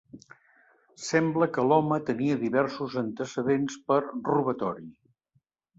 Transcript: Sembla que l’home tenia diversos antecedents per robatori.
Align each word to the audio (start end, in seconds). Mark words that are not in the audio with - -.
Sembla 1.07 1.47
que 1.57 1.65
l’home 1.67 2.01
tenia 2.09 2.39
diversos 2.47 2.99
antecedents 3.05 3.79
per 3.93 4.03
robatori. 4.35 4.91